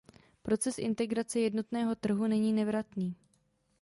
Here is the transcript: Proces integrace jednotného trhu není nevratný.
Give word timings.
Proces 0.41 0.77
integrace 0.79 1.39
jednotného 1.39 1.95
trhu 1.95 2.27
není 2.27 2.53
nevratný. 2.53 3.15